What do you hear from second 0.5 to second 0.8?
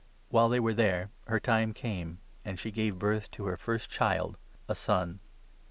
6 were